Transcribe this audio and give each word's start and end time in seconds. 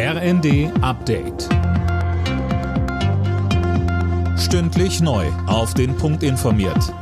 RND 0.00 0.70
Update. 0.80 1.48
Stündlich 4.38 5.00
neu. 5.00 5.26
Auf 5.48 5.74
den 5.74 5.96
Punkt 5.96 6.22
informiert. 6.22 6.94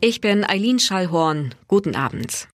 Ich 0.00 0.20
bin 0.20 0.42
Eileen 0.44 0.80
Schallhorn. 0.80 1.54
Guten 1.68 1.94
Abend. 1.94 2.48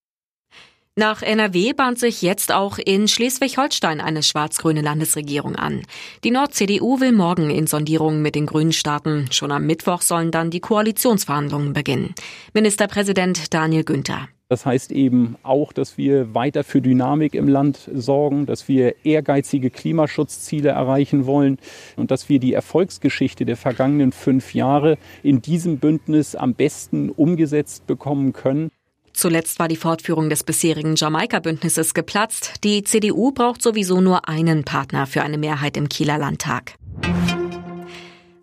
Nach 0.95 1.23
NRW 1.23 1.73
bahnt 1.73 1.97
sich 1.97 2.21
jetzt 2.21 2.51
auch 2.51 2.77
in 2.77 3.07
Schleswig-Holstein 3.07 3.99
eine 3.99 4.21
schwarz-grüne 4.21 4.81
Landesregierung 4.81 5.55
an. 5.55 5.81
Die 6.23 6.29
Nord-CDU 6.29 6.99
will 6.99 7.11
morgen 7.11 7.49
in 7.49 7.65
Sondierungen 7.65 8.21
mit 8.21 8.35
den 8.35 8.45
Grünen 8.45 8.73
starten. 8.73 9.31
Schon 9.31 9.51
am 9.51 9.65
Mittwoch 9.65 10.03
sollen 10.03 10.29
dann 10.29 10.51
die 10.51 10.59
Koalitionsverhandlungen 10.59 11.73
beginnen. 11.73 12.13
Ministerpräsident 12.53 13.51
Daniel 13.55 13.85
Günther. 13.85 14.29
Das 14.47 14.65
heißt 14.65 14.91
eben 14.91 15.37
auch, 15.41 15.73
dass 15.73 15.97
wir 15.97 16.35
weiter 16.35 16.63
für 16.63 16.79
Dynamik 16.79 17.33
im 17.33 17.47
Land 17.47 17.89
sorgen, 17.93 18.45
dass 18.45 18.67
wir 18.67 19.03
ehrgeizige 19.03 19.71
Klimaschutzziele 19.71 20.69
erreichen 20.69 21.25
wollen 21.25 21.57
und 21.95 22.11
dass 22.11 22.29
wir 22.29 22.39
die 22.39 22.53
Erfolgsgeschichte 22.53 23.45
der 23.45 23.57
vergangenen 23.57 24.11
fünf 24.11 24.53
Jahre 24.53 24.97
in 25.23 25.41
diesem 25.41 25.79
Bündnis 25.79 26.35
am 26.35 26.53
besten 26.53 27.09
umgesetzt 27.09 27.87
bekommen 27.87 28.33
können. 28.33 28.69
Zuletzt 29.13 29.59
war 29.59 29.67
die 29.67 29.77
Fortführung 29.77 30.29
des 30.29 30.43
bisherigen 30.43 30.95
Jamaika-Bündnisses 30.95 31.93
geplatzt. 31.93 32.63
Die 32.63 32.83
CDU 32.83 33.31
braucht 33.31 33.61
sowieso 33.61 34.01
nur 34.01 34.27
einen 34.27 34.63
Partner 34.63 35.07
für 35.07 35.23
eine 35.23 35.37
Mehrheit 35.37 35.77
im 35.77 35.89
Kieler 35.89 36.17
Landtag. 36.17 36.75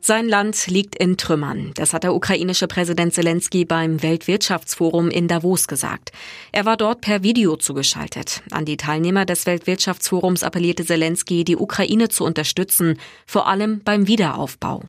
Sein 0.04 0.28
Land 0.28 0.66
liegt 0.66 0.96
in 0.96 1.16
Trümmern. 1.16 1.70
Das 1.76 1.92
hat 1.92 2.02
der 2.02 2.12
ukrainische 2.12 2.66
Präsident 2.66 3.14
Zelensky 3.14 3.64
beim 3.64 4.02
Weltwirtschaftsforum 4.02 5.10
in 5.10 5.28
Davos 5.28 5.68
gesagt. 5.68 6.10
Er 6.50 6.64
war 6.64 6.76
dort 6.76 7.02
per 7.02 7.22
Video 7.22 7.54
zugeschaltet. 7.54 8.42
An 8.50 8.64
die 8.64 8.76
Teilnehmer 8.76 9.24
des 9.26 9.46
Weltwirtschaftsforums 9.46 10.42
appellierte 10.42 10.84
Zelensky, 10.84 11.44
die 11.44 11.56
Ukraine 11.56 12.08
zu 12.08 12.24
unterstützen, 12.24 12.98
vor 13.26 13.46
allem 13.46 13.80
beim 13.84 14.08
Wiederaufbau. 14.08 14.82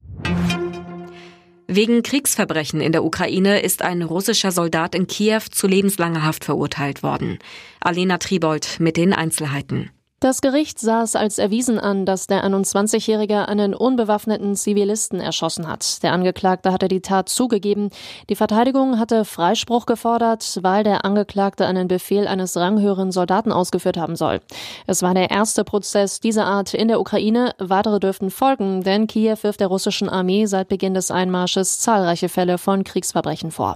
Wegen 1.67 2.01
Kriegsverbrechen 2.01 2.81
in 2.81 2.91
der 2.91 3.03
Ukraine 3.03 3.61
ist 3.61 3.83
ein 3.83 4.01
russischer 4.01 4.51
Soldat 4.51 4.95
in 4.95 5.05
Kiew 5.05 5.41
zu 5.51 5.67
lebenslanger 5.67 6.23
Haft 6.23 6.43
verurteilt 6.43 7.03
worden. 7.03 7.37
Alena 7.81 8.17
Tribold 8.17 8.79
mit 8.79 8.97
den 8.97 9.13
Einzelheiten. 9.13 9.91
Das 10.23 10.39
Gericht 10.39 10.79
sah 10.79 11.03
es 11.03 11.17
als 11.17 11.37
erwiesen 11.37 11.77
an, 11.77 12.05
dass 12.05 12.27
der 12.27 12.45
21-Jährige 12.45 13.49
einen 13.49 13.73
unbewaffneten 13.73 14.55
Zivilisten 14.55 15.19
erschossen 15.19 15.67
hat. 15.67 16.01
Der 16.01 16.13
Angeklagte 16.13 16.71
hatte 16.71 16.87
die 16.87 17.01
Tat 17.01 17.27
zugegeben. 17.27 17.89
Die 18.29 18.37
Verteidigung 18.37 18.99
hatte 18.99 19.25
Freispruch 19.25 19.85
gefordert, 19.85 20.59
weil 20.61 20.85
der 20.85 21.03
Angeklagte 21.03 21.65
einen 21.65 21.89
Befehl 21.89 22.25
eines 22.25 22.55
ranghöheren 22.55 23.11
Soldaten 23.11 23.51
ausgeführt 23.51 23.97
haben 23.97 24.15
soll. 24.15 24.39
Es 24.87 25.01
war 25.01 25.13
der 25.13 25.29
erste 25.29 25.65
Prozess 25.65 26.21
dieser 26.21 26.45
Art 26.45 26.73
in 26.73 26.87
der 26.87 27.01
Ukraine. 27.01 27.53
Weitere 27.57 27.99
dürften 27.99 28.31
folgen, 28.31 28.81
denn 28.81 29.07
Kiew 29.07 29.35
wirft 29.41 29.59
der 29.59 29.67
russischen 29.67 30.07
Armee 30.07 30.45
seit 30.45 30.69
Beginn 30.69 30.93
des 30.93 31.11
Einmarsches 31.11 31.79
zahlreiche 31.79 32.29
Fälle 32.29 32.57
von 32.57 32.85
Kriegsverbrechen 32.85 33.51
vor. 33.51 33.75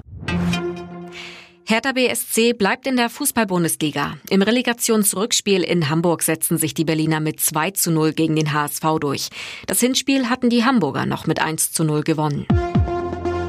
Hertha 1.70 1.92
BSC 1.92 2.54
bleibt 2.54 2.88
in 2.88 2.96
der 2.96 3.10
Fußball-Bundesliga. 3.10 4.16
Im 4.30 4.42
Relegationsrückspiel 4.42 5.64
in 5.64 5.90
Hamburg 5.90 6.24
setzten 6.24 6.58
sich 6.58 6.74
die 6.74 6.86
Berliner 6.86 7.20
mit 7.20 7.42
2 7.42 7.72
zu 7.72 7.92
0 7.92 8.14
gegen 8.14 8.38
den 8.38 8.54
HSV 8.54 8.86
durch. 9.02 9.28
Das 9.66 9.82
Hinspiel 9.82 10.30
hatten 10.30 10.50
die 10.50 10.64
Hamburger 10.64 11.06
noch 11.06 11.28
mit 11.28 11.42
1 11.42 11.74
zu 11.74 11.84
0 11.84 12.04
gewonnen. 12.04 12.48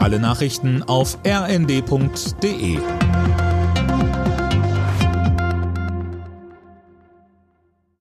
Alle 0.01 0.19
Nachrichten 0.19 0.83
auf 0.83 1.17
rnd.de 1.25 2.79